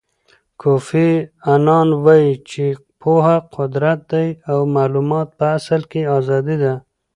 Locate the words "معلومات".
4.75-5.27